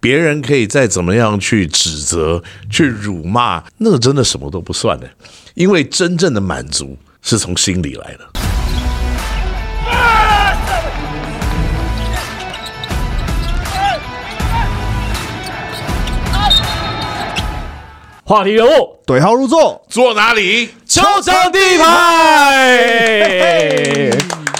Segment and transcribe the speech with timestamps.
[0.00, 5.10] 别人可以再怎么样去指责、去辱骂，那个真的什么都不算的，
[5.54, 8.20] 因为真正的满足是从心里来的。
[18.24, 20.68] 话题人物，对号入座，坐哪里？
[20.86, 23.08] 球场地牌。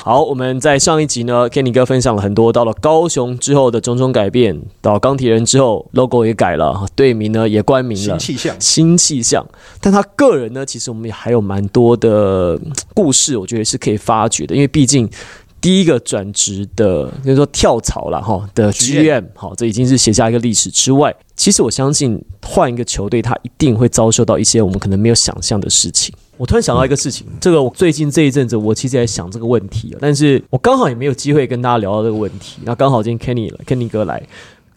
[0.09, 8.57] 好，我们在上一集呢，Kenny 哥分享了很多到了高雄之后的种种改变，到钢铁人之后，logo 也改了，队名呢也冠名了，新气象。
[8.59, 9.47] 新气象。
[9.83, 15.07] 但他个人呢，其实我们也还有蛮多的嗯故事，我觉得是可以发掘的，因为毕竟。
[15.61, 26.15] 第一个转职的，就是说跳槽了哈的 GM，好，这已经是写下一个历史之外，其实我相信换一个球队，他一定会遭受到一些我们可能没有想象的事情。
[26.37, 32.61] 我突然想到一个事情，这个我最近这一阵子，我其实在想这个问题，但是我刚好也没有机会跟大家聊到这个问题。
[32.65, 34.23] 那刚好今天 Kenny 了，Kenny 哥来，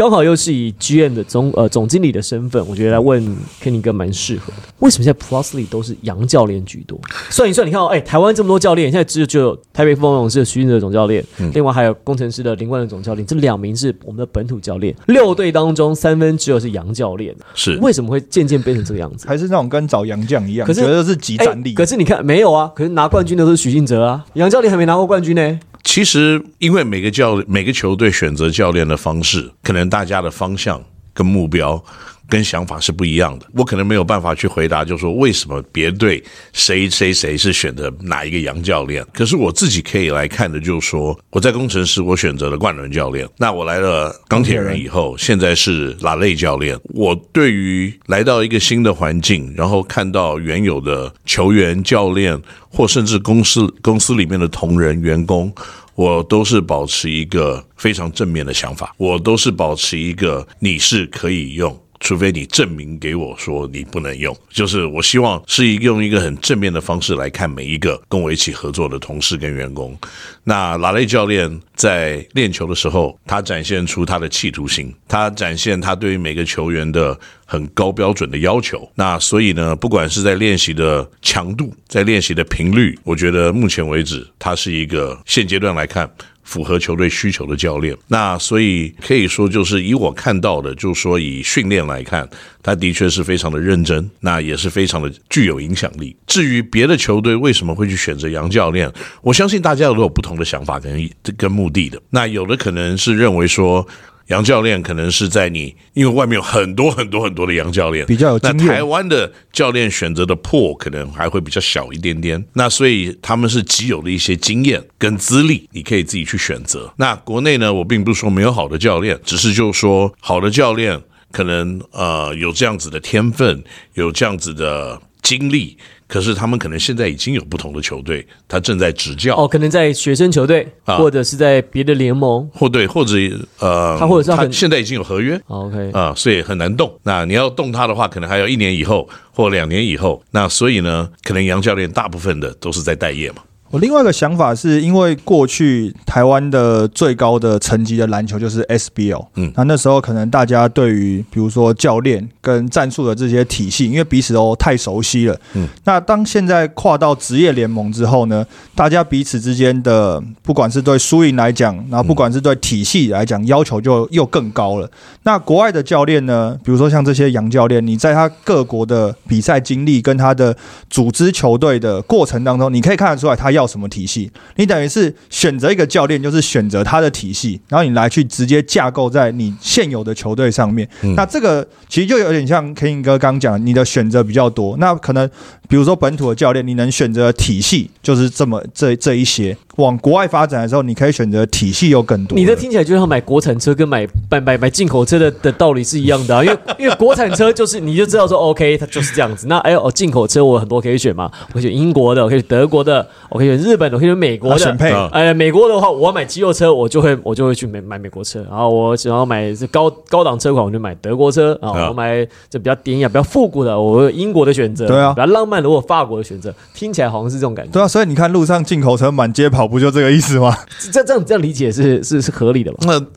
[0.01, 3.23] 刚好又是以 GM 的总呃总经理的身份，我觉得来问
[3.61, 4.63] Kenny 哥蛮适合的。
[4.79, 6.99] 为什么现在 Plusly 都是洋教练居多？
[7.29, 14.95] 算一算，你看哦，哎、台湾这么多教练，现在只有只有台北凤凰勇士的徐俊哲总教练，另外还有工程师的林冠的总教练，这两名是我们的本土教练。
[15.05, 19.27] 六队当中三分只有是洋教练，是为什么会渐渐变成这个样子？
[19.27, 21.73] 还是那种跟找洋将一样，可是觉得是集战力。
[21.73, 22.71] 哎可是你看没有啊？
[22.76, 25.59] 可是拿冠军的都是许晋哲啊，杨教练还没拿过冠军呢。
[25.84, 31.84] 其实，因为每个教每个球队选择教练的方式，可能大家的方向跟目标
[32.29, 33.45] 跟想法是不一样的。
[33.54, 36.23] 我可能没有办法去回答，就是说为什么别队
[36.54, 39.05] 谁谁谁是选择哪一个洋教练。
[39.13, 46.79] 可是我自己可以来看的，就是说我在工程师我选择了冠伦教练，那我来了钢铁人以后，现在是拉类教练。
[46.93, 55.54] 我对于来到一个新的环境，然后看到原有的球员、教练，或甚至公司公司里面的同仁、员工。
[56.02, 64.35] 我都是保持一个非常正面的想法，我都是保持一个你是可以用，除非你证明给我说你不能用。
[64.50, 69.97] 就是我希望是一用一个很正面的方式来看每一个跟我一起合作的同事跟员工。
[70.44, 78.90] 那拉雷教练在练球的时候，他展现出他的企图心，他展现他对于每个球员的很高标准的要求。
[78.95, 86.09] 那所以呢，不管是在练习的强度，在练习的频率，我觉得目前为止，他是一个现阶段来看。
[86.51, 92.29] 符合球队需求的教练，那所以可以说，就是以我看到的，就是说以训练来看，
[92.62, 96.13] 他的确是非常的认真，那也是非常的具有影响力。
[96.28, 98.91] 至于别的球队为什么会去选择杨教练，
[99.22, 101.97] 我相信大家都有不同的想法跟跟目的的。
[102.09, 103.88] 那有的可能是认为说。
[104.31, 116.93] 杨教练可能是在你，因为外面有很多很多很多的杨教练，比较有那经验台湾的教练选择的破可能还会比较小一点点，那所以他们是既有的一些经验跟资历，你可以自己去选择。
[116.95, 120.97] 那国内呢，我并不是说没有好的教练，只是就是说好的教练
[121.33, 123.61] 可能呃有这样子的天分，
[123.95, 125.77] 有这样子的经历。
[126.11, 132.45] 可是他们可能现在已经有不同的球队，他正在执教，哦，可能在学生球队，啊或者是在别的联盟。
[132.53, 133.16] 或对，或者
[133.59, 136.94] 呃，他或者是他很现在已经有合约，哦 OK，啊、所以很难动。
[137.03, 140.22] 那你要动他的话，可能还要一年以后或两年以后。
[140.31, 143.38] 那所以呢，可能杨教练大部分的都是在待业嘛。
[143.71, 149.51] 我另外一个想法是因为过去台湾的最高的层级的篮球就是 SBL，嗯。
[149.55, 158.45] 那那时候可能大家对于比如说教练跟战术的这些体系，因为彼此都太熟悉了，嗯，那当现在跨到职业联盟之后呢，
[158.75, 164.89] 大家彼此之间的不管是对输赢来讲，然后不管是对体系来讲，要求就又更高了。
[165.23, 170.55] 那国外的教练呢，比如说像这些洋教练，你在他各国的比赛经历跟他的
[170.89, 174.31] 组织球队的过程当中，你可以看得出来他要什么体系。
[174.55, 180.88] 你等于是选择一个教练，就是选择他的体系，然后你来去直接架构在你现有的球队上面。
[181.01, 184.77] 嗯那这个其实就有点像 King 哥刚讲，你的选择比较多。
[184.77, 185.29] 那可能
[185.67, 189.55] 比如说本土的教练，你能选择的体系就是这么这这一些。
[189.78, 192.38] 往国外发展的时候，你可以选择体系有更多。
[192.38, 199.47] 你这听起来就像买国产车跟买买买买进口车的的道理是一样的啊，因为因为国产车就是你就知道说 OK，它就是这样子。
[199.47, 204.77] 那哎哦，进口车我很多可以选嘛，我可以选英国的，我可以选德国的，我可以选日本的，我可以选美国的啊选。
[204.77, 211.71] 配啊哎，美国的话，我要买肌肉车，我就会我就会去买买美国车，然后我想要买这高高档车款，我就买德国车啊。
[211.71, 214.87] 啊我买这比较典雅、比较复古的，我有英国的选择。
[214.87, 216.53] 对啊比较浪漫的，我有法国的选择。
[216.73, 217.71] 听起来好像是这种感觉。
[217.71, 220.55] 对啊，所以你看路上进口车满街跑，不就这个意思吗？
[220.91, 222.77] 这这样这样理解是是是合理的吧？
[222.81, 223.07] 那嗯，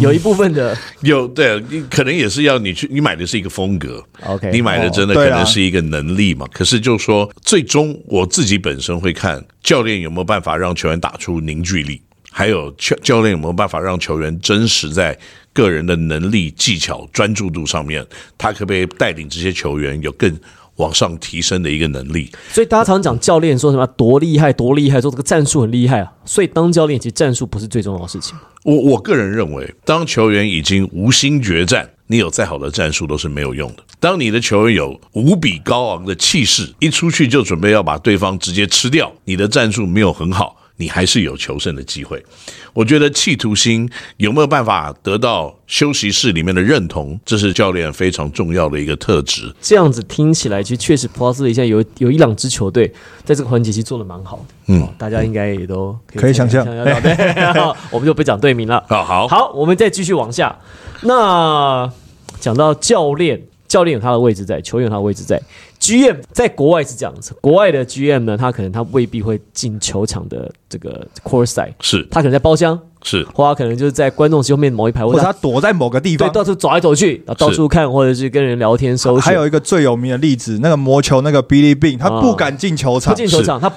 [0.00, 6.46] 有一部分的有对，你可能也是要你去，你买的是一个风格，OK，你买的真的可能是一个能力嘛。
[6.52, 12.00] 可是就说，最终我自己本身会看教练有没有办法让球员打出凝聚力，
[12.30, 15.18] 还有教教练有没有办法让球员真实在
[15.52, 18.04] 个人的能力、技巧、专注度上面，
[18.38, 20.34] 他可不可以带领这些球员有更
[20.76, 22.30] 往上提升的一个能力？
[22.50, 26.12] 所以大家常常讲教练说什么多厉害多厉害，说这个战术很厉害啊。
[26.24, 28.36] 所以当教练其实战术不是最重要的事情。
[28.64, 33.82] 我我个人认为，当球员已经无心决战，你有再好的战术都是没有用的。
[33.98, 42.24] 当你的球员有无比高昂的气势，一出去就准备要把对方直接吃掉，你的战术没有很好，你还是有求胜的机会。
[42.72, 49.54] 我觉得企图心有没有办法得到休息室里面的认同，这是教练非常重要的一个特质。
[49.60, 52.90] 这样子听起来，其实确实普拉斯的现在有有一两支球队
[53.24, 54.44] 在这个环节其实做的蛮好的。
[54.68, 56.66] 嗯，大家应该也都可以想象
[57.90, 58.82] 我们就不讲队名了。
[58.88, 60.58] 好好好，我们再继续往下。
[61.02, 61.92] 那
[62.40, 65.40] 讲到教练，教练有他的位置在，球员有他的位置在。
[65.82, 72.06] GM 在国外是这样子，国外的 GM 呢，他可能他未必会进球场的这个 court side，是。
[72.08, 73.24] 他可能在包厢，是。
[73.34, 76.18] 或他可能就是在观众席后面某一排，或者他躲在某个地方。
[76.18, 76.34] 对方。
[76.34, 78.96] 到处走来走去，到处看，或者是跟人聊天。
[79.20, 83.12] 还有一个最有名的例子，那个魔球那个 Billy Bean，他不敢进球场。
[83.12, 83.68] 不，进球场，他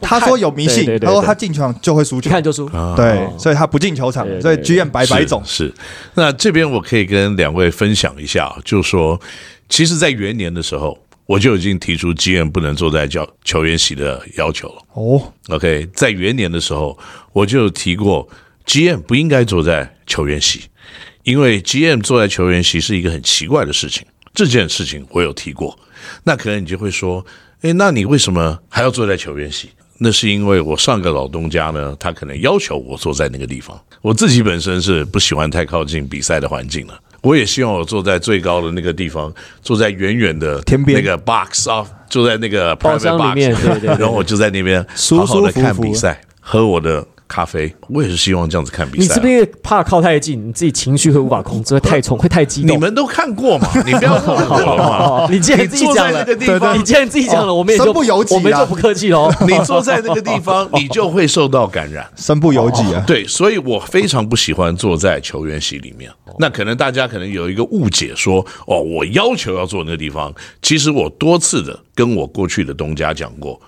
[0.00, 2.68] 他说有迷信，他说他进球场就会输球，看就输。
[2.96, 4.64] 对，所以他不进球场所以对。
[4.64, 5.40] GM 白白种。
[5.44, 5.74] 是是。
[6.14, 9.20] 那这边我可以跟两位分享一下，就是说，
[9.68, 10.98] 其实，在元年的时候，
[11.32, 14.82] 我就已经提出 GM 不能坐在教球员席的要求了。
[14.92, 16.98] 哦，OK，在元年的时候，
[17.32, 18.28] 我就有提过
[18.66, 20.64] GM 不应该坐在球员席，
[21.22, 24.04] 因为 GM 坐在球员席是一个很奇怪的事情。
[24.34, 25.78] 这件事情我有提过，
[26.24, 27.24] 那可能你就会说，
[27.62, 29.70] 诶，那你为什么还要坐在球员席？
[29.96, 33.80] 那是因为我上个老东家呢，他可能要求我坐在那个地方。
[34.02, 37.00] 我自己本身是不喜欢太靠近比赛的环境了。
[37.22, 39.32] 我也希望我坐在最高的那个地方，
[39.62, 41.02] 坐在远远的天边。
[41.02, 43.88] 那个 box off，坐在那个包 private 厢里 box，面对对对。
[43.90, 45.60] 然后我就在那边舒好好的舒服服。
[45.62, 47.74] 看比赛，喝我的咖啡。
[47.88, 49.08] 我也是希望这样子看比赛啊。
[49.08, 52.76] 你是不是因为怕靠太近，你自己情绪会无法控制，会太冲，会太激动？
[52.76, 53.66] 你们都看过嘛？
[53.86, 54.98] 你不要看我了嘛。
[54.98, 59.32] 哦，你既然自己坐在讲了，那个地方你既然自己讲了，我们也就身不由己啊我们就不客气喽。
[59.48, 62.06] 你坐在那个地方， 你就会受到感染。
[62.16, 63.02] 身不由己啊。
[63.06, 66.10] 对，所以我非常不喜欢坐在球员席里面。
[66.38, 70.32] 那可能大家可能有一个误解，说哦，我要求要坐那个地方。
[70.60, 73.58] 其实我多次的跟我过去的东家讲过，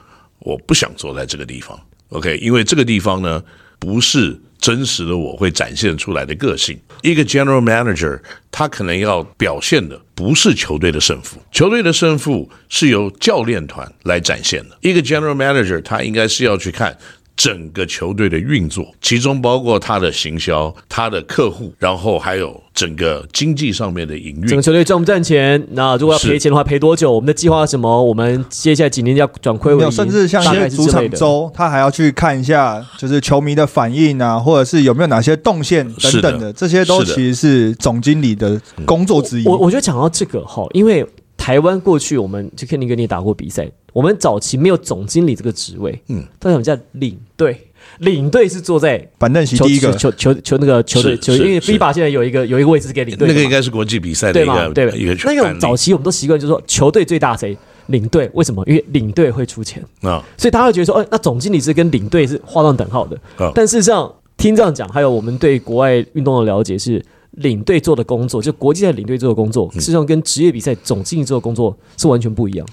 [0.41, 1.79] 我不想坐在这个地方。
[2.11, 3.43] OK，因为这个地方呢，
[3.79, 6.79] 不是真实的我会展现出来的个性。
[7.03, 8.21] 一个 general manager，
[8.51, 14.79] 他可能要表现的不是球队的胜负，球队的胜负是由教练团来展现的。
[14.81, 16.97] 一个 general manager，他应该是要去看。
[17.37, 24.63] 整个球队的运作，其中包括他的行销、他的客户，然后还有整个经济上面的营运整个。
[24.63, 25.63] 球队赚不赚钱？
[25.73, 27.13] 那如果要赔钱的话，赔多久？
[27.13, 28.03] 我们的计划是什么？
[28.03, 30.85] 我们接下来几年要转亏为盈，甚至像一些主。
[30.95, 39.49] 场周，他还要去看一下，就是球迷的反应啊，或者是有没有哪些动线等等的的，这些都其实是总经理的工作之一。
[39.49, 41.05] 我我觉得讲到这个哈，因为
[41.37, 46.19] 台湾过去我们就肯定跟你打过比赛，我们早期没有总经理这个职位，嗯。
[46.19, 47.59] 嗯，但是我们叫领队，
[48.01, 57.57] 领队是坐在板凳席第一个，球球球那个球队球，因为 FIBA 现在有一个有一个位置是给领队，那个应该是国际比赛的一对吧个一个那种案例早期我们都习惯就是说球队最大谁
[57.87, 58.65] 领队，为什么？
[58.67, 63.17] 因为领队会出钱，啊，所以大家会觉得说，哎，那总经理是跟领队是画上等号的。
[63.37, 67.01] 啊但事实上，听这样讲，还有我们对国外运动的了解是，
[67.37, 72.67] 领队做的工作，就国际赛领队做的工作，实上跟职业比赛总经理做的工作是完全不一样。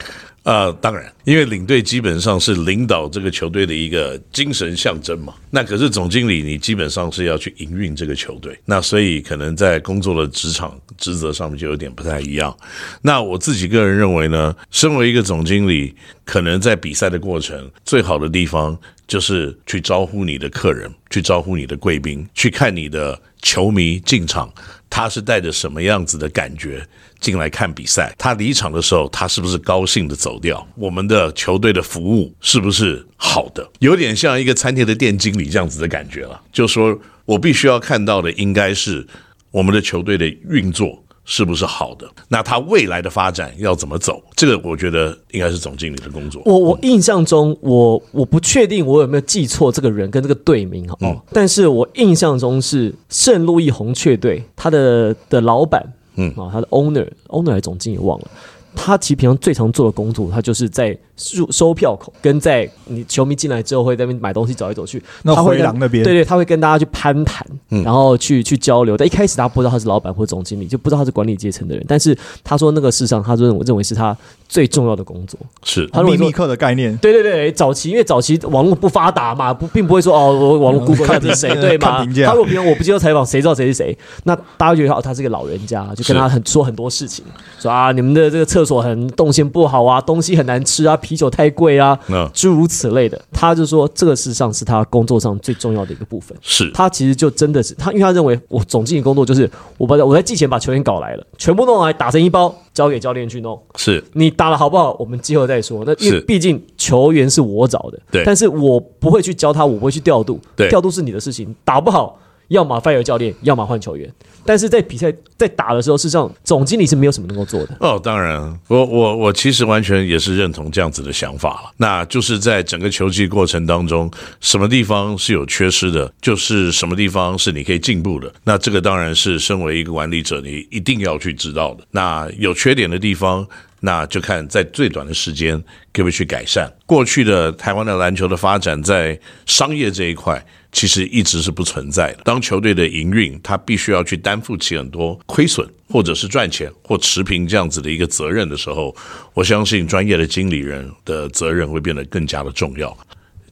[0.43, 5.35] 呃，当然，因为领队基本上是领导这个球队的一个精神象征嘛。
[5.51, 12.55] 那可是总经理，你基本上是要去营运这个球队，那所以可能在工作的职场职责上面就有点不太一样。
[13.03, 15.93] 那我自己个人认为呢，身为一个总经理，
[16.25, 18.75] 可能在比赛的过程，最好的地方
[19.11, 24.49] 就是去招呼你的客人，去招呼你的贵宾，去看你的球迷进场，
[24.89, 26.87] 他是带着什么样子的感觉
[27.19, 28.15] 进来看比赛？
[28.17, 30.65] 他离场的时候，他是不是高兴的走掉？
[30.75, 33.69] 我们的球队的服务是不是好的？
[33.79, 36.41] 有点像一个餐厅的店经理这样子的感觉了。
[36.53, 39.05] 就说我必须要看到的应该是
[39.51, 41.00] 我们的球队的运作。
[41.23, 42.07] 是不是好的？
[42.27, 44.21] 那他未来的发展要怎么走？
[44.35, 46.41] 这个我觉得应该是总经理的工作。
[46.45, 55.81] 我我印象中，我我不确定我有没有记错这个人跟这个队名哦，嗯但是我印象中是圣路易红雀队他的的老板，
[56.15, 58.27] 嗯啊，他的 owner owner 还是总经理忘了。
[58.75, 68.97] 他其实平常最常做的工作，他就是在收收票口，跟在你球迷进来之后会在那边买东西走来走去，那回廊那边对对，他会跟大家去攀谈，嗯然后去去交流。
[68.97, 71.85] 但一开始大家不知道他是老板或总经理，就不知道他是管理阶层的人。
[71.87, 74.17] 但是他说那个事实上，他认为认为是他
[74.51, 75.39] 最重要的工作。
[75.63, 83.97] 是他说秘密课的概念，对对对，早期因为早期网络不发达嘛，不并不会说哦，我网络 Google 看是谁，对吗他如果平常我不接受采访，谁知道谁是谁？
[84.25, 87.23] 那大家觉得哦，他是个老人家，就跟他很说很多事情，
[87.59, 93.21] 说啊，你们的这个厕所很动线不好啊，东西很难吃啊，啤酒太贵啊，那诸如此类的。
[93.31, 96.37] 他就说这个事实上是他工作上最重要的一个部分。
[96.41, 103.57] 是他其实就真的是他，因为他认为我总经理工作就是我把我在季前把球员搞来了，全部弄来打成一包，交给教练去弄。
[103.77, 105.83] 是你打的好不好，我们季后再说。
[105.85, 111.55] 那因为毕竟球员是我找的，对但是我不会去教他，我不会去调度，对调度是你的事情。
[111.63, 114.11] 打不好，要么 fire 教练，要么换球员。
[114.43, 117.77] 但是在比赛在打的时候，事实上总经理是没有什么能够做的。
[117.81, 121.71] 哦，当然，我我我其实完全也是认同这样子的想法了。
[121.77, 128.33] 那就是在整个球季过程当中，什么地方是有缺失的，就是什么地方是你可以进步的。
[128.43, 131.83] 那这个当然是身为一个管理者，你一定要去知道的。
[131.91, 133.47] 那有缺点的地方。
[133.81, 135.57] 那就看在最短的时间
[135.91, 136.71] 可不可以去改善。
[136.85, 142.21] 过去的台湾的篮球的发展，在商业这一块其实一直是不存在的。
[142.23, 148.95] 当球队的营运，他必须要去担负起很多亏损，或者是赚钱或持平这样子的一个责任的时候，
[149.33, 152.97] 我相信专业的经理人的责任会变得更加的重要。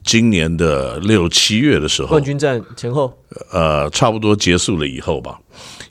[0.02, 3.12] 今年的六七月的时候冠，军战前后，
[3.52, 5.38] 呃，差不多结束了以后吧，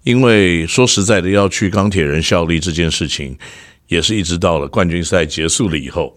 [0.02, 3.38] 因为说实在的，要去钢铁人效力这件事情，
[3.90, 6.16] 也是一直到了冠军赛结束了以后。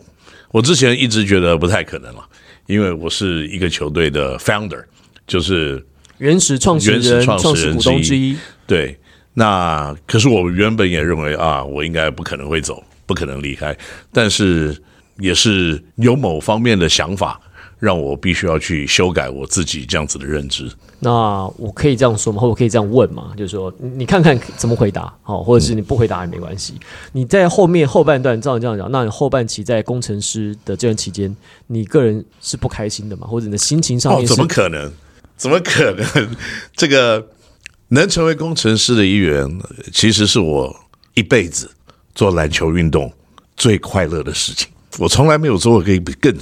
[0.52, 2.24] 我之前一直觉得不太可能了，
[2.66, 4.84] 因为我是一个球队的 founder，
[5.26, 5.84] 就是
[6.18, 8.36] 原始创始原始人、创始人创始股东之之一。
[8.66, 8.96] 对。
[9.34, 13.74] 那可是我原本也认为啊，我应该不可能会走，不可能离开，
[14.12, 14.76] 但是
[15.16, 17.40] 也是有某方面的想法，
[17.82, 20.70] 让我必须要去修改我自己这样子的认知。
[21.00, 22.40] 那我可以这样说吗？
[22.40, 23.32] 或者我可以这样问吗？
[23.36, 26.74] 就是说，你你看看怎么回答，好，或者是你不回答也没关系。
[27.10, 31.36] 你在后面后半段，照你这样讲，那你后半期在工程师的这段期间，
[31.66, 33.26] 你个人是不开心的吗？
[33.26, 34.28] 或者你的心情上哦，面哦？
[34.28, 34.92] 怎么可能？
[35.36, 36.36] 怎么可能？
[36.76, 37.26] 这个
[37.88, 39.60] 能成为工程师的一员，
[39.92, 40.72] 其实是我
[41.14, 41.68] 一辈子
[42.14, 43.12] 做篮球运动
[43.56, 44.68] 最快乐的事情。
[44.98, 46.32] 我从来没有做过可以比更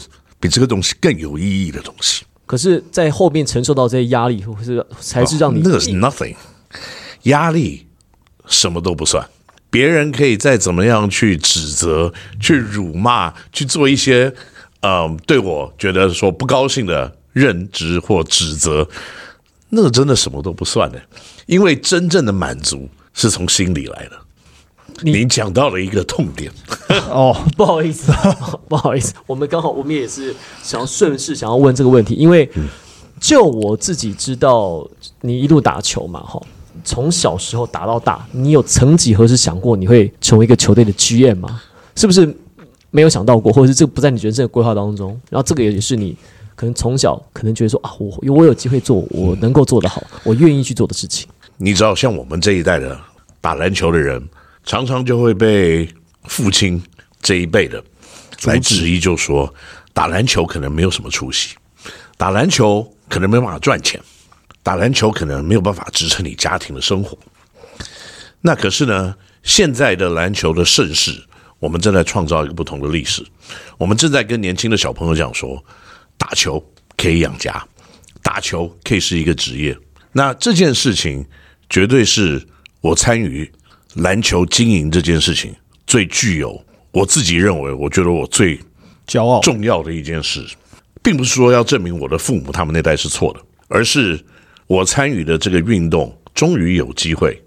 [0.41, 2.25] 比这个东西更有意义的东西。
[2.47, 6.35] 可是，在后面承受到这些压力，或是才是让你、哦那个是 nothing，
[7.25, 7.87] 压力
[8.47, 9.25] 什么都不算。
[9.71, 14.35] 别人可以再怎么样去指责、去辱骂、去做一些
[14.81, 18.89] 嗯、对我觉得说不高兴的认知或指责，
[19.69, 21.01] 那个真的什么都不算的，
[21.47, 24.19] 因为真正的满足是从心里来的。
[25.03, 26.51] 你你讲到了一个痛点，
[27.11, 28.13] 哦，不好意思，
[28.69, 32.49] 不好意思，我们刚好我们也是想要顺势想要问这个问题，因为
[33.19, 34.87] 就我自己知道，
[35.21, 36.41] 你一路打球嘛，哈，
[36.85, 41.61] 从小时候打到大，你有曾几何时想过你会成为一个球队的 GM 吗？
[41.97, 42.35] 是不是
[42.91, 45.19] 没有想到过，或者是这个不在你人生的规划当中？
[45.29, 46.17] 然后这个也是你
[46.55, 51.29] 可能从小可能觉得说啊，我我有机会做，我能够做得好，我愿意去做的事情。
[51.57, 52.99] 你知道，像我们这一代的
[53.41, 54.23] 打篮球的人，
[54.71, 55.93] 常常就会被
[56.27, 56.81] 父亲
[57.21, 57.83] 这一辈的
[58.45, 59.53] 来质疑，就说
[59.93, 61.57] 打篮球可能没有什么出息，
[62.17, 64.01] 打篮球可能没有办法赚钱，
[64.63, 67.19] 打篮球可能没有办法支撑你家庭的生活。
[68.43, 69.13] 那可是呢，
[69.43, 71.21] 现在的篮球的盛世，
[71.59, 73.27] 我们正在创造一个不同的历史。
[73.77, 75.61] 我们正在跟年轻的小朋友讲说，
[76.17, 76.65] 打球
[76.97, 77.61] 可以养家，
[78.23, 79.77] 打球可以是一个职业。
[80.13, 81.27] 那这件事情
[81.69, 82.47] 绝对是
[82.81, 83.51] 我参与
[83.95, 85.53] 篮球经营这件事情
[85.87, 86.61] 最具有
[86.93, 88.59] 我自己认为，我觉得我最
[89.07, 90.45] 骄傲，重要的一件事，
[91.03, 94.19] 并不是说要证明我的父母他们那代是错的，而是
[94.67, 97.41] 我参与的这个运动，终于有机会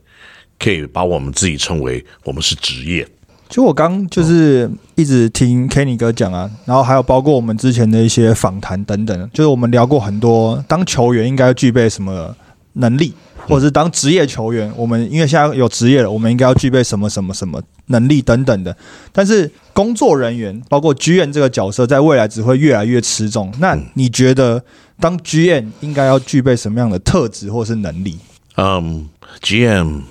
[0.60, 3.08] 可以把我们自己称为我们是职业。
[3.50, 12.36] 就我刚就是一直听 Kenny 哥讲啊，然后还有包括我们之前的一些访谈等等，就是我们聊过很多，当球员应该具备什么
[12.74, 13.14] 能力，
[13.48, 18.76] 或者是当职业球员，我们因为现在有职业了，我们应该要具备什么什么什么能力等等的。
[19.12, 23.54] 但是工作人员，包括 GM 这个角色，在未来只会越来越吃重。
[23.60, 24.64] 那你觉得
[25.00, 28.18] 当 GM 应该要具备什么样的特质或是能力？
[28.56, 29.10] 嗯
[29.42, 30.02] ，GM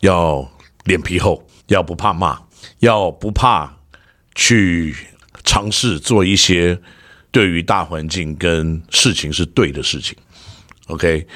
[0.00, 0.50] 要
[0.84, 2.40] 脸皮厚，要不怕骂，
[2.80, 3.76] 要不怕
[4.34, 4.96] 去
[5.44, 6.78] 尝试做一些
[7.30, 10.16] 对于大环境跟事情是对的事情。
[10.90, 11.26] OK，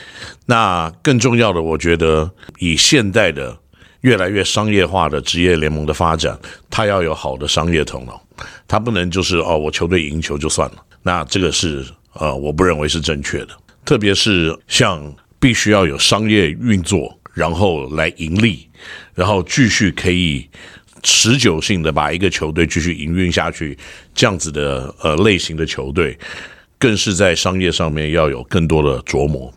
[0.46, 3.56] 那更重要的，我觉得以现代的
[4.00, 8.20] 越来越商业化的职业联盟的发展，它要有好的商业头脑，
[8.66, 10.76] 它不能就是哦，我球队赢球就算了。
[11.02, 11.84] 那这个是
[12.14, 13.48] 呃，我不认为是正确的。
[13.84, 18.68] 特别是像必须要有商业运作，然后来盈利，
[19.14, 20.48] 然后继续可以
[21.02, 23.76] 持久性的把一个球队继续营运下去，
[24.14, 26.18] 这样子的呃类型的球队，
[26.84, 29.50] 更是在商业上面要有更多的琢磨，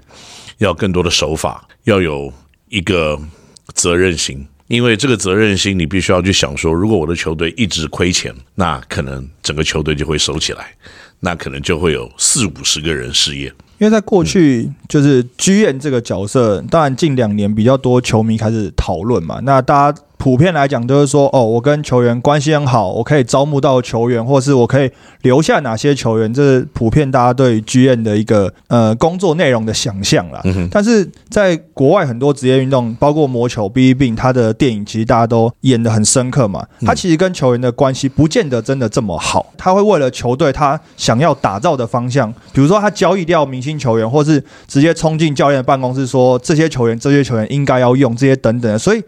[0.59, 2.31] 要更多的手法，要有
[2.69, 3.19] 一个
[3.73, 4.47] 责任心。
[4.67, 10.73] 因为这个责任心，你必须要去想说，如果我的球队一直亏钱，那可能整个球队就会收起来，
[11.19, 13.47] 那可能就会有四五十个人失业。
[13.77, 19.41] 因为在过去，就是剧院这个角色，当然近两年比较多球迷开始讨论嘛。
[19.43, 24.89] 那大家普遍来讲就是说，哦，我跟球员关系很好，我可以招募到球员，或是我可以
[25.21, 30.41] 留下哪些球员，这是普遍大家对剧院的一个呃工作内容的想象啦。
[30.71, 36.65] 但是在国外很多职业运动，包括魔球、B B 病，他的电影其实大家都演得很深刻嘛。
[36.81, 49.01] 他其实跟球员的关系不见得真的这么好，他会为了球队他想要打造的方向，比如说他交易掉明星球员，或是直接冲进教练办公室说这些球员、这些球员应该要用这些等等的，所以。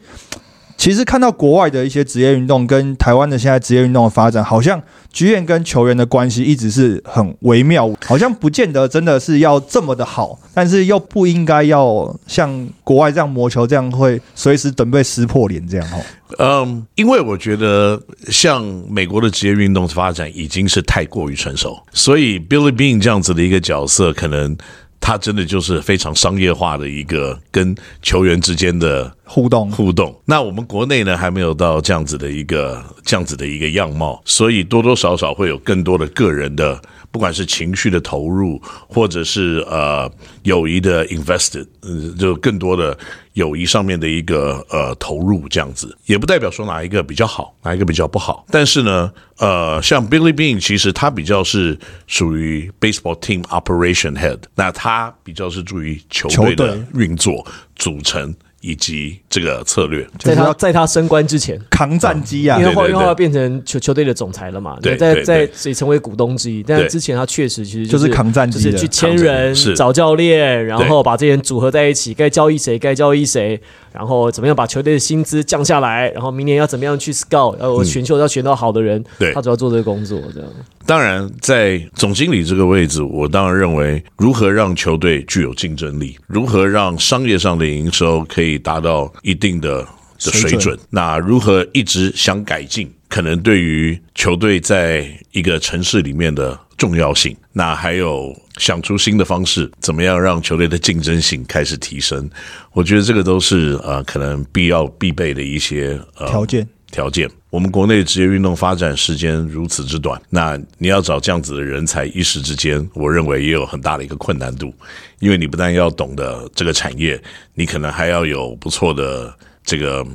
[0.80, 4.82] 其实看到国外的一些职业运动跟台湾的现在职业运动的发展，好像
[5.12, 16.00] 剧院跟球员的关系一直是很微妙，好像不见得真的是要这么的好，但是又不应该要像国外这样磨球这样会随时准备撕破脸这样哦。
[16.38, 24.56] 嗯，因为我觉得像美国的职业运动发展已经是太过于成熟，所以 Billy Bean 这样子的一个角色可能。
[25.00, 30.16] 他真的就是非常商业化的一个跟球员之间的互动互动。
[30.26, 36.82] 那我们国内呢还没有到这样子的一个这样子的一个样貌，所以多多少少会有更多的个人的。
[37.12, 40.12] 不管是情绪的投入，或者是呃
[40.44, 42.98] 友谊的 invested，嗯，就更多的
[43.34, 48.46] 友谊上面的一个呃投入，这样子也不代表说哪一个比较好，哪一个比较不好。
[48.52, 58.36] 但是呢，呃，像 Billy Bean，其实他比较是属于 baseball team operation head，那他比较是注意球队的运作组成。
[58.62, 73.60] 以及这个策略，在他在他升官之前扛战机啊，因为后因为要变成球球队的总裁了嘛，对，在在以成为股东之一，但之前他确实其实就是扛战机，就是去签人、找教练，然后把这些人组合在一起，该交易谁该交易谁。
[73.92, 76.10] 然后怎么样把球队的薪资降下来？
[76.12, 77.58] 然后明年要怎么样去 scout？
[77.58, 80.22] 要选秀要选到好的人，对，他主要做这个工作。
[80.32, 80.50] 这样。
[80.90, 89.84] 当然，在总经理这个位置，我当然认为，如何让球队具有竞争力，如何让商业上的营收可以达到一定的
[90.18, 96.60] 的水准，那如何一直想改进，可能对于球队在一个城市里面的。
[96.80, 102.30] 重要性，那还有想出新的方式，怎么样让球队的竞争性开始提升？
[102.72, 107.30] 我觉得这个都是呃可能必要必备的一些呃条件条件。
[107.50, 114.74] 我们国内职业运动发展时间如此之短，那你要找这样子的人才，一时之间，我认为也有很大的一个困难度，
[115.20, 117.22] 因为你不但要懂得这个产业，
[117.54, 119.34] 你可能还要有不错的
[119.64, 120.06] 这个。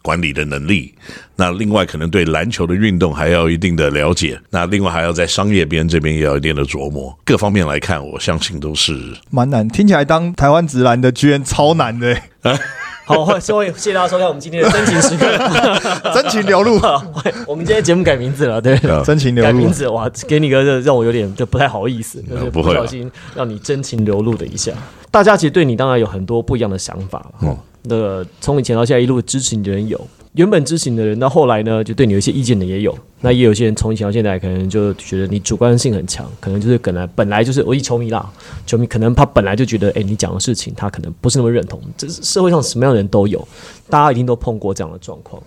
[0.00, 0.92] 管理的能力，
[1.36, 8.98] 那另外可能对篮球的运动还要一定的了解，那另外还要在商业边这边也要一定的琢磨，各方面来看，我相信都是
[9.30, 9.68] 蛮难。
[9.68, 12.20] 听起来当台湾直男的居然超难的。
[13.04, 15.26] 好，欢迎，谢谢大家收看我们今天的真情时刻，
[16.14, 16.78] 真情流露。
[17.46, 19.50] 我们今天节目改名字了，对， 真情流露。
[19.50, 24.72] 改名字，哇，给你个让我有点就不太好意思，就是不小心让你真情流露的一下。
[25.10, 27.56] 大家其实对你当然有很多不一样的想法了。
[27.82, 30.00] 那个从以前到现在一路支持你的人有，
[30.34, 32.96] 原本支持你的人，到后来呢就对你有一些意见的也有。
[33.20, 38.32] 那也有些人从以前到现在可能就觉得你主观性很强，可能就是本来本来就是我一球迷啦，
[38.66, 41.80] 球迷可能他本来就觉得，哎，你讲的事情他可能不是那么认同。
[41.98, 43.46] 这是社会上什么样的人都有，
[43.90, 45.42] 大家一定都碰过这样的状况。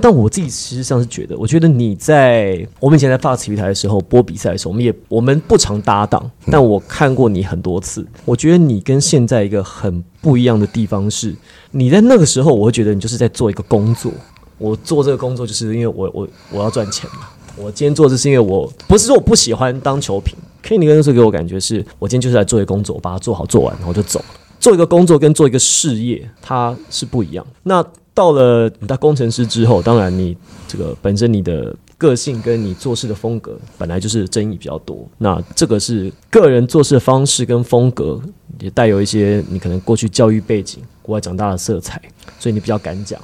[0.00, 8.06] 但我自己实际上是觉得，我觉得你在我们以前在发体育台的时候播比赛的时候，我们也我们不常搭档，但我看过你很多次。
[8.24, 11.34] 我觉得你跟现在一个很不一样的地方是，
[11.72, 14.10] 你在那个时候，我会觉得你就是在做一个工作。
[14.58, 17.28] 我做这个工作，就是因为我我我要赚钱嘛。
[17.56, 20.34] 我今天做这是因为我不是说我不喜欢当球评。
[20.62, 24.26] K 尼那时候给我感觉是，我今天就是来做一个工作，我把它做好做完，然后就走了。
[24.60, 27.44] 做一个工作跟做一个事业，它是不一样。
[27.64, 30.36] 那到了你当工程师之后，当然你
[30.68, 35.08] 这个本身你的个性跟你做事的风格本来就是争议比较多。
[35.18, 38.20] 那这个是个人做事的方式跟风格，
[38.60, 42.00] 也带有一些你可能过去教育背景、国外长大的色彩，
[42.38, 43.18] 所以你比较敢讲，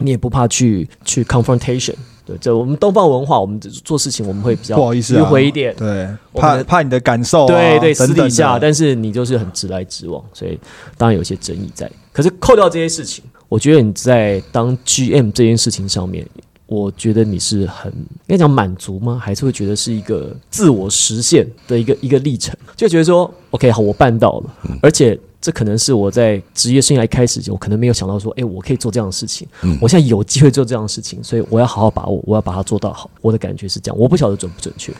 [0.00, 1.94] 你也不怕去去 confrontation。
[2.24, 10.58] 对，这我们东方文化，我们做事情我们会比较不好意思迂回一点，对，怕怕你的感受，对对，私底下，但是你就是很直来直往，所以
[10.96, 11.90] 当然有些争议在。
[12.12, 13.22] 可是扣掉这些事情。
[13.52, 16.26] 我觉得你在当 GM 这件事情上面，
[16.64, 19.20] 我觉得你是很应该讲满足吗？
[19.22, 22.56] 还是会觉得是一个自我实现的一个一个历程？
[22.74, 29.46] 就觉得说，OK，好，我办到了，而且这可能是我在职业生涯一开始就我可能没有想到说，哎，我可以做这样的事情，
[29.82, 33.10] 我现在有机会做这样的事情，所以我要好好把握，我要把它做到好。
[33.20, 34.90] 我的感觉是这样，我不晓得准不准确。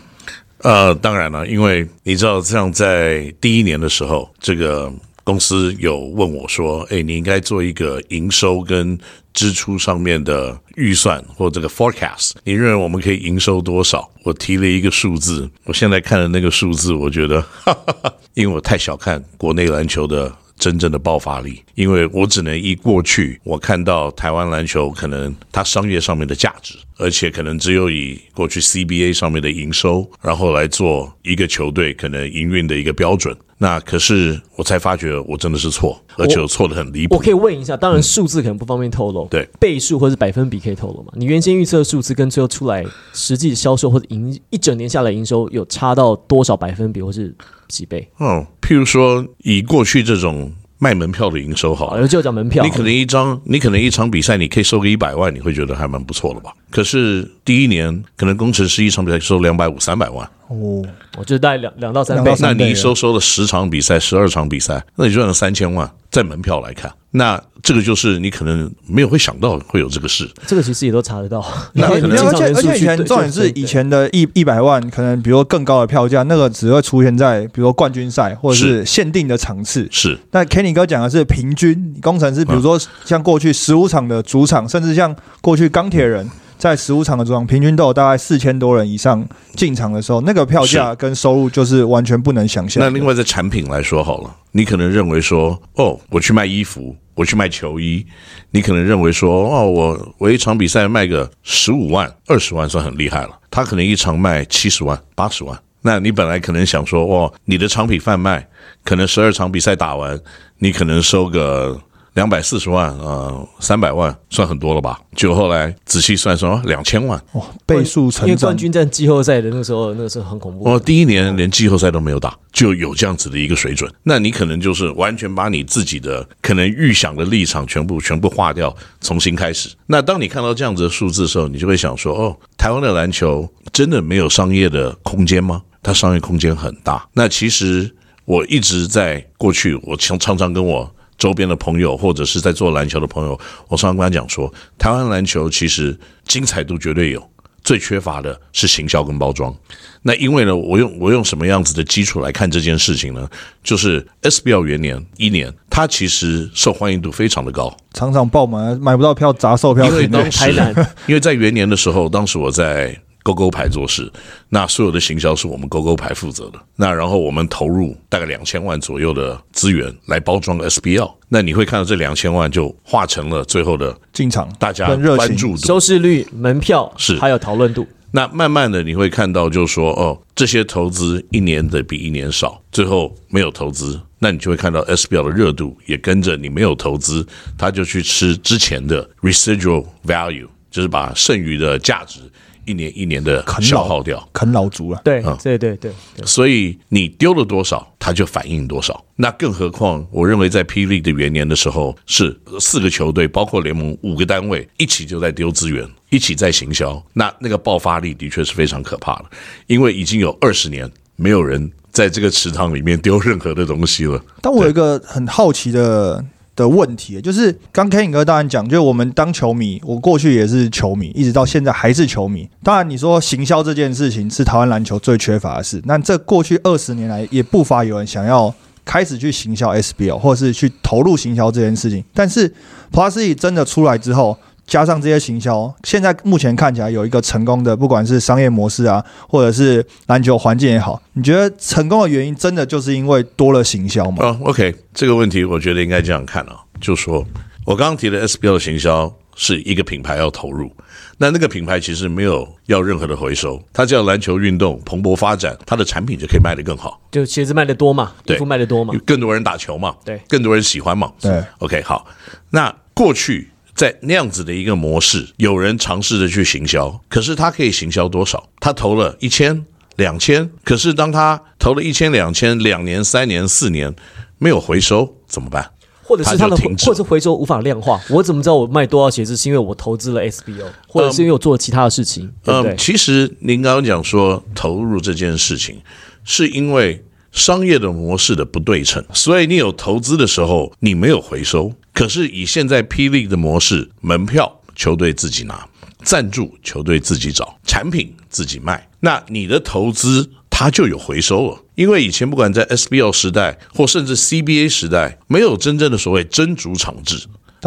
[0.59, 4.93] 呃，当然了，因为你知道，像在第一年的时候，这个
[5.25, 8.99] 公司有问我说：“哎，你应该做一个营收跟
[9.33, 20.33] 支出上面的预算或这个 forecast，你认为我们可以营收多少？”我提了一个数字，我现在看了那个数字，我觉得，哈哈哈，因为我太小看国内篮球的。
[20.63, 33.37] 真正的爆发力，因为我只能依过去我看到台湾篮球可能它商业上面的价值，而且可能只有以过去 CBA 上面的营收，然后来做一个球队可能营运的一个标准。
[33.59, 37.17] 那可是我才发觉我真的是错，而且我错的很离谱。
[37.17, 41.13] 我可以问一下，当然数字可能不方便透露，对倍数或者百分比可以透露吗？
[41.17, 47.33] 你原先预测的数字跟最后出来实际销售或者营一整年下来营收有差到多少百分比或是
[47.69, 48.09] 几倍？
[48.19, 50.51] 嗯，譬如说以过去这种。
[50.83, 52.65] 卖门票的营收好，就讲门票。
[52.65, 56.53] 你可能一张，你可能一场比赛，你可以收个一百万，你会觉得还蛮不错了吧？
[56.73, 60.29] 可是第一年，可能工程师一场比赛收两百五、三百万。
[60.49, 60.83] 哦，
[61.17, 62.35] 我觉得大概两两到三倍。
[62.41, 70.29] 那你一收收了十场比赛、十二场比赛，那你赚了三千万，在门票来看，那这个就是你可能没有会想到会有这个事。
[70.47, 71.43] 这个其实也都查得到。
[71.73, 79.89] 那 而且而且以前重点是以前的一一百万，可能比如说更高的票价，那个只会出现在比如冠军赛或者是限定的场次。
[79.91, 80.19] 是。
[80.33, 86.29] 那 Kenny 哥讲的是平均工程师，比如说像过去十五场的主场，甚至像过去钢铁人。
[86.63, 92.81] 在十五场的主场，平均都有大概四千多人以上进场的时候，那个票价跟收入就是完全不能想象。
[92.81, 98.07] 那另外在产品来说好了，你可能认为说，哦，我去卖衣服，我去卖球衣，
[98.53, 103.31] 你可能认为说，哦，我我一场比赛卖个十五万、二十万算很厉害了。
[103.51, 108.47] 他可能一场卖七十万、八十万，那你本来可能想说，哦，你的产品贩卖，
[108.85, 110.17] 可能十二场比赛打完，
[110.59, 111.81] 你可能收个。
[112.15, 115.01] 两百四十万啊，三百万算很多了吧？
[115.17, 118.29] 就后来仔细算算，两千万哇，倍数成长。
[118.29, 120.69] 因为冠军战季后赛的那时候，那个是很恐怖。
[120.69, 123.91] 哦，第一年连季后赛都没有打，就有这样子的一个水准。
[124.03, 129.71] 那你可能就是完全把你自己的可能预想的立场全部全部划掉，重新开始。
[129.87, 135.63] 那当你看到这样子的数字的时候，你就会想说：哦，台湾的篮球真的没有商业的空间吗？
[135.83, 137.09] 它商业空间很大。
[137.15, 137.91] 那其实
[138.27, 140.95] 我一直在过去，我常常常跟我。
[141.23, 147.31] 周边的朋友，或者是在做篮球的朋友，我常常跟他讲说，台湾篮球其实精彩度绝对有，
[147.63, 149.55] 最缺乏的是行销跟包装。
[150.03, 153.31] 那因为呢，我用我用什么样子的基础来看这件事情呢？
[153.63, 159.85] 就是 SBL 元年一年，它其实受欢迎度非常的高，场场爆满，买不到票砸售票。
[159.87, 160.51] 因为当时，
[161.07, 163.01] 因为在元年的时候，当时我在。
[163.23, 164.11] 勾勾牌做事，
[164.49, 166.59] 那所有的行销是我们勾勾牌负责的。
[166.77, 171.13] 那然后我们投入大概两千万左右的资源来包装 SBL。
[171.29, 177.87] 那你会看到这两千万就化成了最后的进场，大家关注度、收视率、门票是还有讨论度。
[178.15, 192.21] 那慢慢的你会看到，就是说哦，这些投资一年的比一年少，最后没有投资，那你就会看到 SBL 的热度也跟着你没有投资，他就去吃之前的 residual value，就是把剩余的价值。
[192.65, 195.01] 一年一年的消耗掉，啃老族了。
[195.05, 195.93] 对，对，对，对。
[196.25, 199.05] 所以你丢了多少，它就反映多少。
[199.17, 207.03] 那更何况，我认为在霹雳的元年的时候，是四个球队，包括联盟五个单位一起就在丢资源，一起在行销。
[207.13, 209.25] 那那个爆发力的确是非常可怕的，
[209.67, 214.23] 因为已经有二十年没有人在这个池塘里面丢任何的东西了。
[214.41, 216.25] 但我有一个很好奇的。
[216.55, 222.49] 的问题就是，刚 Ken 哥当然讲，就是我们当球迷，我过去也是球迷，一直到现在还是球迷。
[222.63, 232.05] 当然，你说行销这件事情是台湾篮球最缺乏的事，那这过去二十年来也不乏有人想要开始去行销 SBL，或者是去投入行销这件事情。
[232.13, 232.53] 但是
[232.93, 234.39] Plus 真的出来之后。
[234.67, 244.25] 加上这些行销，现在目前看起来有一个成功的，不管是商业模式啊，或者是篮球环境也好，你觉得成功的原因真的就是因为多了行销吗？
[244.25, 247.25] 啊，OK，这个问题我觉得应该这样看啊，就说
[247.67, 250.71] 我刚刚提的 SBL 的行销是一个品牌要投入，
[251.19, 262.07] 那那个品牌其实没有要任何的回收，它叫篮球运动蓬勃发展，它的产品就可以卖得更好，就鞋子卖得多嘛，衣服卖得多嘛，更多人打球嘛，对，更多人喜欢嘛，对，OK，好，
[262.51, 263.51] 那过去。
[263.75, 268.49] 在那样子的一个模式，有人尝试着去行销，可是他可以行销多少？
[268.61, 269.65] 他投了一千、
[269.97, 273.95] 两千，可是当他投了一千、两千，两年、三年、四年
[274.39, 275.71] 没有回收，怎么办？
[276.05, 282.73] 或者是他的停止或者是回收无法量化，我怎么知道我卖多少鞋子是因为我投资了 SBO，或者是因为我做了其他的事情，对对？
[282.73, 285.81] 嗯，其实您刚刚讲说投入这件事情，
[286.25, 291.73] 是因为商业的模式的不对称，所以你有投资的时候你没有回收。
[291.93, 295.67] 可是以现在霹雳的模式，门票球队自己拿，
[296.05, 300.31] 赞助球队自己找，产品自己卖，那你的投资。
[300.55, 307.25] 它就有回收了，因为以前不管在 SBL 时代或甚至 CBA 时代，没有真正的所谓真主场制，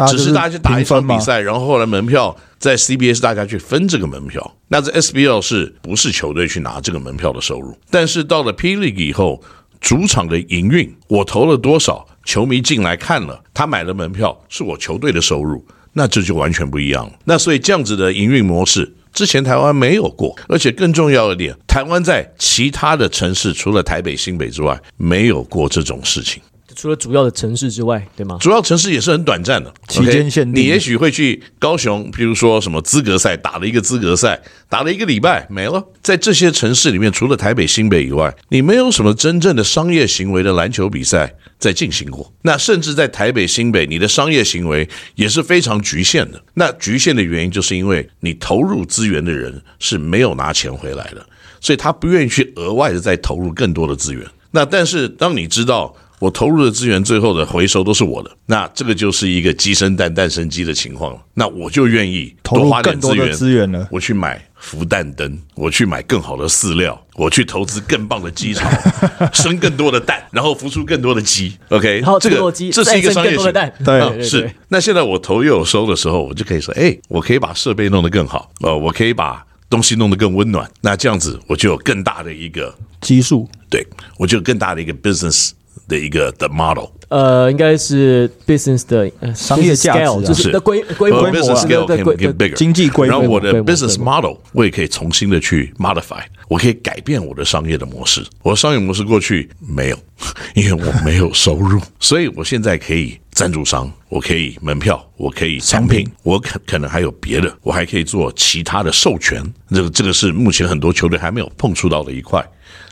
[0.08, 7.76] 只是大家去打一场比赛，然后后来门票在 CBA 是大家去分这个门票，那在 SBL 是不是球队去拿这个门票的收入？
[7.90, 9.42] 但是到了 P League 以后，
[9.80, 17.12] 主场的营运，我投了多少，球迷进来看了，他买了门票，是我球队的收入，那这就完全不一样了。
[17.24, 18.94] 那所以这样子的营运模式。
[19.12, 26.42] 之前台湾没有过，而且更重要一点，台湾在其他的城市，除了台北、新北之外，没有过这种事情。
[26.76, 28.36] 除了主要的城市之外，对吗？
[28.38, 35.82] 主要城市也是很短暂的，期间限定你也许会去高雄，比如说什么资格赛，打了一个资格赛，打了一个礼拜没了。
[36.02, 42.30] 在这些城市里面，除了台北、新北以外，你没有什么真正的商业行为的篮球比赛在进行过。
[42.42, 46.38] 那甚至在台北、新北，你的商业行为也是非常局限的。
[46.52, 51.26] 那局限的原因，就是因为你投入资源的人是没有拿钱回来的，
[51.58, 54.22] 所以他不愿意去额外的再投入更多的资源。
[54.50, 55.96] 那但是当你知道。
[56.18, 61.20] 我投入的资源，最后的回收都是我的，那这个就是一个鸡生蛋，蛋生鸡的情况了。
[61.34, 63.88] 那我就愿意投入多花点更多的资源，资源了。
[63.90, 68.66] 我去买孵蛋灯，我去买更好的饲料，我去投资更棒的鸡巢，
[69.34, 71.54] 生更多的蛋，然后孵出更多的鸡。
[71.68, 74.50] OK，然后这个这是一个商业的蛋，对对对是。
[74.68, 80.70] 那现在我投又有收的时候，我就可以说，哎，我可以把设备弄得更好，呃，我可以把东西弄得更温暖。
[80.80, 85.50] 那这样子，我就有更大的一个，基数对我就有更大的一个 business
[85.88, 86.86] 的一个的 model。
[87.08, 98.24] 呃，应该是 business 的呃商业价值就是是的规规模呃 business 啊 scale 对 can 规 get bigger，经济规模然后我的 business model 我也可以重新的去 modify，我可以改变我的商业的模式。
[98.42, 99.98] 我的商业模式过去没有，
[100.56, 109.40] 因为我没有收入， 所以我现在可以赞助商，我可以门票，我可以产品，我可可能还有别的，我还可以做其他的授权。
[109.70, 112.44] 这个这个是目前很多球队还没有碰触到的一块。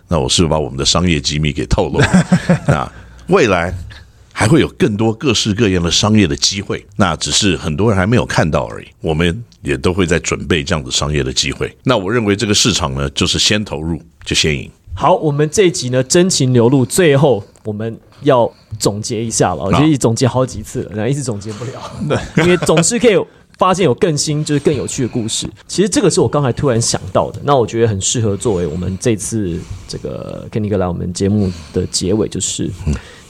[0.09, 2.27] 那我是不是把我们的商业机密给透露了？
[2.69, 2.93] 那
[3.29, 3.75] 未来。
[4.37, 8.87] 还会有更多各式各样的商业的机会，那只是很多人还没有看到而已。
[9.01, 11.73] 我们也都会在准备这样子商业的机会。
[11.85, 14.69] 那我认为这个市场呢，就是先投入就先赢。
[14.93, 19.63] 好，我们这一集呢真情流露，最后我们要总结一下了。
[19.63, 21.73] 我觉得已总结好几次了，然后一直总结不了。
[22.09, 23.17] 对，因为总是可以
[23.59, 25.49] 发现有更新，就是更有趣的故事。
[25.67, 32.71] 其实这个是我刚才突然想到的，那我觉得很适合作为我们这次这个 Kenny 哥来我们节目的结尾，就是。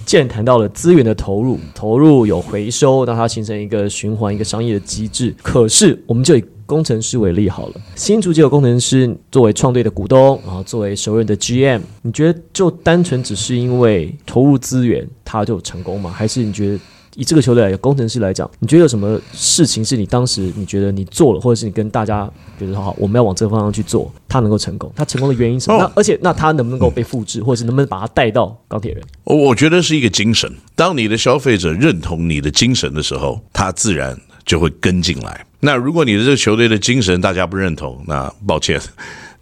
[0.06, 5.34] 既然谈到了资源的投入，投入有回收，让它形成一个循环、一个商业的机制。
[5.42, 16.10] 可是，我们就以工程师为例好了，新竹就有工程师作为创队的股东，然后作为熟人的 GM，你觉得就单纯只是因为投入资源，他就成功吗？
[16.10, 16.78] 还是你觉得？
[17.16, 24.92] 以这个球队来工程师来讲，你觉得有什么事情是你当时你觉得你做了，或者是你跟大家觉得好，我们要往这个方向去做，他能够成功？
[24.96, 25.78] 他成功的原因是什么？
[25.78, 29.02] 哦那而且那他能不能够被复制，或者是能不能把它带到钢铁人？
[29.24, 30.52] 我我觉得是一个精神。
[30.74, 35.46] 当你的消费者认同你的精神的时候，他自然就会跟进来。
[35.60, 38.80] 那如果你的这个球队的精神大家不认同，那抱歉，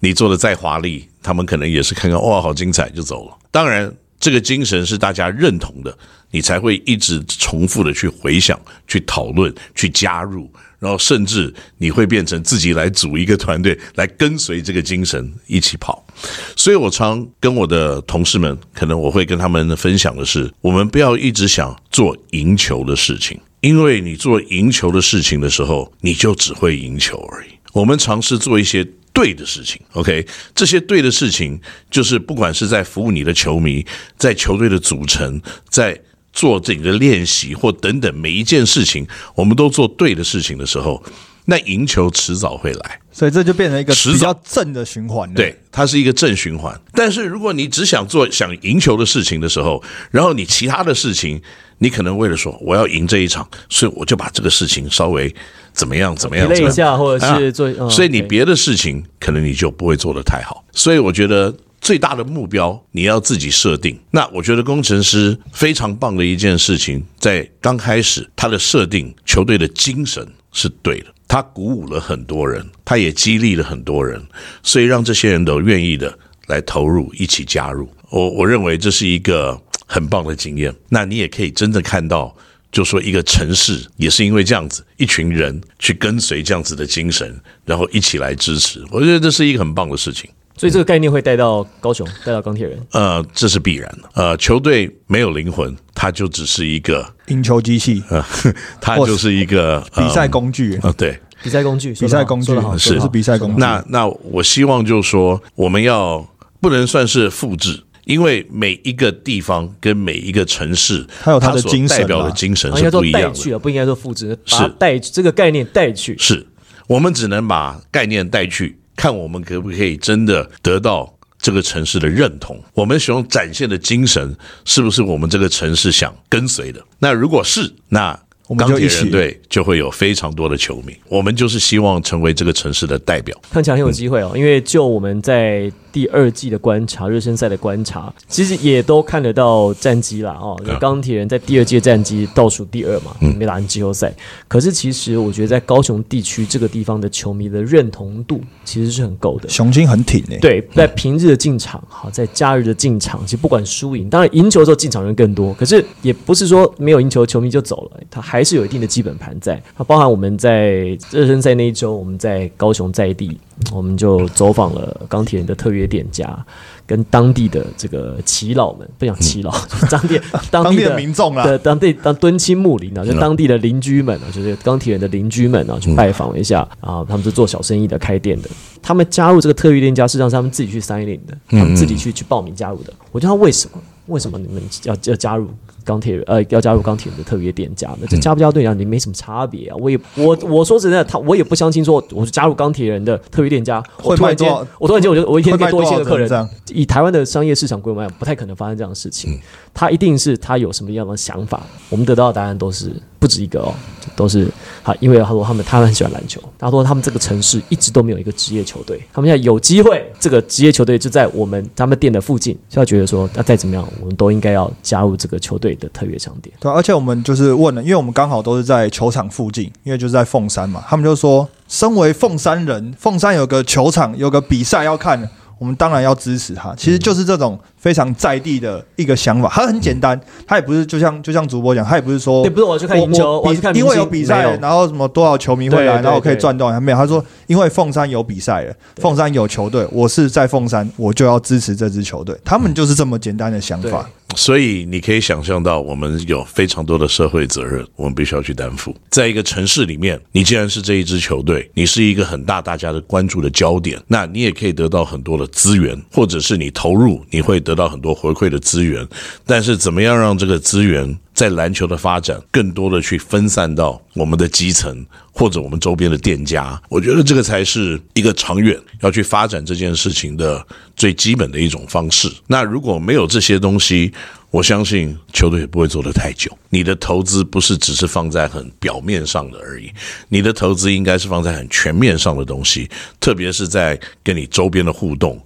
[0.00, 3.36] 你做的再华丽，他们可能也是看看哇好精彩就走了。
[3.50, 5.98] 当然，这个精神是大家认同的，
[6.30, 8.56] 你才会一直重复的去回想、
[8.86, 16.06] 去讨论、去加入，然后甚至你会变成自己来组一个团队，来跟随这个精神一起跑。
[16.54, 27.48] 所以我常跟我的同事们，可能我会跟他们分享的是，我们不要一直想做赢球的事情，因为你做赢球的事情的时候，你就只会赢球而已。
[27.72, 28.86] 我们尝试做一些。
[29.12, 33.84] 对的事情，OK，这些对的事情就是不管是在服务你的球迷，
[34.16, 36.00] 在球队的组成，在
[36.32, 41.02] 做自己的练习或等等每一件事情，我们都做对的事情的时候，
[41.44, 42.98] 那赢球迟早会来。
[43.14, 45.32] 所以这就变成一个迟比较正的循环。
[45.34, 46.74] 对，它是一个正循环。
[46.94, 51.40] 但是如果你只想做想赢球的事情的时候，然后你其他的事情，
[51.78, 55.32] 你可能为了说我要赢这一场，所以我就把这个事情稍微
[55.74, 60.64] 怎么样怎么样累一下，或者是做，嗯所以你别的事情可能你就不会做得太好。
[60.72, 63.98] 所以我觉得最大的目标你要自己设定。
[64.10, 74.22] 那我觉得工程师非常棒的一件事情，在刚开始他的设定球队的精神是对的，他鼓舞了很多人，他也激励了很多人，
[74.62, 76.18] 所以让这些人都愿意的
[76.48, 77.88] 来投入，一起加入。
[78.10, 80.70] 我我认为这是一个很棒的经验。
[80.90, 82.36] 那你也可以真的看到。
[82.70, 90.30] 就说一个城市也是因为这样子，一群人去跟随这样子的精神，然后一起来支持，我觉得这是一个很棒的事情。
[90.62, 92.78] 所以这个概念会带到高雄，带到钢铁人。
[92.92, 94.08] 呃，这是必然的。
[94.14, 98.24] 呃，球队没有灵魂，它就只是一个，赢球机器、呃，
[98.80, 103.56] 它就是一个比赛呃工具、啊，对，比赛工具，比赛工具说得好，是比赛工具。
[103.58, 106.24] 那那我希望就是说，我们要
[106.60, 113.34] 不能算是复制，因为每一个地方跟每一个城市，它有它的所精神代表的精神是不一样的。
[113.36, 116.16] 去啊，不应该说复制，是带这个概念带去。
[116.18, 116.46] 是
[116.86, 122.58] 我们只能把概念带去，看我们可不可以真的得到这个城市的认同。
[122.74, 126.80] 我们所展现的精神，是不是我们这个城市想跟随的？
[126.98, 128.18] 那如果是，那
[128.58, 130.94] 钢铁人队就会有非常多的球迷。
[131.08, 133.36] 我们就是希望成为这个城市的代表。
[133.50, 140.58] 看起来很有机会哦，因为就我们在第二季的观察、热身赛的观察，其实也都看得到战绩啦哦。
[140.66, 144.12] 就钢铁人在第二届战绩倒数第二嘛，没打进季后赛。
[144.48, 149.48] 可是其实我觉得在高雄地区这个地方的球迷的认同度其实是很够的。
[149.48, 159.62] 雄心很挺诶、对，在平日的进场，好，在假日的进场，其实不管输赢，当然赢球的时候进场人更多，可是也不是说没有赢球球迷就走了，他还是有一定的基本盘在。
[159.76, 163.38] 它包含我们在热身赛那一周，我们在高雄在地，
[163.72, 166.44] 我们就走访了钢铁人的特约店家，
[166.86, 178.48] 跟当地的这个耆老们，不讲耆老， 就是当地当当地地的的民众啊，对当地当敦亲睦邻啊，就嗯当地的邻居们啊，就是钢铁人的邻居们啊，去拜访了一下啊，他们是做小生意的，开店的。
[178.82, 182.92] 他们加入这个特约店家，实际上是他们自己去 sign in 的，他们自己去去报名加入的。
[183.12, 183.78] 我觉得他为什么？
[184.06, 185.48] 为什么你们要要加入
[185.84, 186.24] 钢铁人？
[186.26, 188.06] 呃，要加入钢铁人的特约店家呢？
[188.08, 189.76] 这加不加入对你来讲，你没什么差别啊。
[189.76, 196.48] 我也我我说真的，他我也不相信说，我就加入钢铁人的特约店家，我突然间我突然间我就我一天可以多一些的客人？
[196.72, 199.38] 以台湾的商业市场规模来讲，不太可能发生这样的事情。
[199.72, 203.72] 他一定是他有什么样的想法，我们得到的答案都是不止一个哦，
[204.16, 204.48] 都是
[204.82, 216.52] 好，因为他说他们他们很喜欢篮球，他说他们这个城市一直都没有一个职业球队，他们现在有机会，这个职业球队就在我们他们店的附近，就要觉得说，那再怎么样，我们都应该要加入这个球队的特约商店。
[216.58, 225.30] 对啊、而且我们就是问了，因为我们刚好都是在球场附近，因为就是在凤山嘛，他们就说，身为凤山人，凤山有个球场，有个比赛要看，
[225.60, 226.74] 我们当然要支持他。
[226.74, 236.96] 其实就是这种非常在地的一个想法，他很简单，他也不是就像就像主播讲，他也不是说也，不是我去看赢球，我要去看因为有比赛，然后什么多少球迷会来，然后我可以对赚多少，没有。
[236.96, 242.36] 他说，因为凤山有比赛了，凤山有球队，我是在凤山，我就要支持这支球队。
[242.44, 244.08] 他们就是这么简单的想法。
[244.34, 248.94] 所以你可以想象到，我们有非常多的社会责任，我们必须要去担负。
[249.10, 259.06] 在一个城市里面，你既然是这一支球队，你是一个很大大家的关注的焦点，那你也可以得到很多的资源，或者是你投入，你会得得到很多回馈的资源。
[259.46, 266.80] 但是，怎么样让这个资源在篮球的发展更多的去分散到我们的基层或者我们周边的店家？
[266.88, 272.30] 我觉得这个才是一个长远要去发展这件事情的最基本的一种方式。
[272.46, 274.12] 那如果没有这些东西，
[274.50, 276.50] 我相信球队也不会做得太久。
[276.68, 279.90] 你的投资不是只是放在很表面上的而已，
[280.28, 285.42] 你的投资应该是放在很全面上的东西，特别是在跟你周边的互动，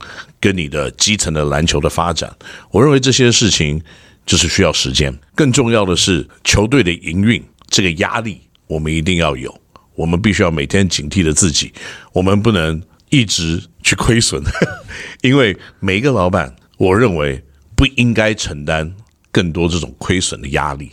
[0.47, 2.33] 跟你的基层的篮球的发展。
[2.71, 3.83] 我认为这些事情
[4.25, 5.13] 就是需要时间。
[5.35, 9.53] 更重要的是，球队的营运这个压力，我们一定要有。
[9.97, 11.73] 我们必须要每天警惕着自己，
[12.13, 12.81] 我们不能
[13.11, 14.41] 一直去亏损，
[15.21, 17.43] 因为每一个老板，我认为
[17.75, 18.95] 不应该承担
[19.33, 20.93] 更多这种亏损的压力。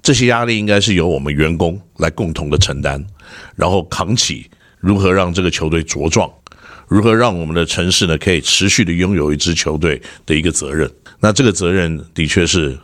[0.00, 3.04] 这些压力应该是由我们员工来共同的承担，
[3.56, 6.30] 然后扛起如何让这个球队茁壮，
[6.92, 10.90] 如何让我们的城市呢可以持续的拥有一支球队的一个责任。
[11.20, 12.76] 那这个责任的确是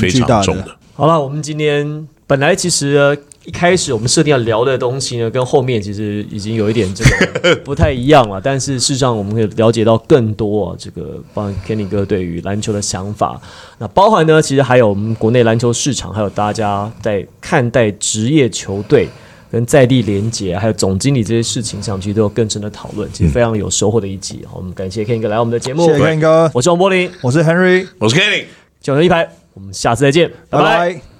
[0.00, 0.68] 非常重的。
[0.94, 8.40] 好了，我们今天本来其实呃一开始我们设定要聊的东西呢，跟后面其实已经有一点这个 不太一样了。
[8.40, 13.40] 但是事实上，我们可以了解到更多啊，这个包含 Kenny 哥对于篮球的想法。
[13.78, 19.08] 那包含呢，其实还有我们国内篮球市场，还有大家在看待职业球队。
[19.50, 24.44] 跟在地连接，还有总经理这些事情上，其实都有更深的讨论，其实非常有收获的一集。
[24.46, 28.44] 好我们感谢 Kenny 哥来我们的节目，谢谢 Ken 哥，我是王柏林，我是 Henry，我是 Kenny。
[28.80, 30.64] 九人一排，我们下次再见，拜拜。
[30.64, 31.17] 拜拜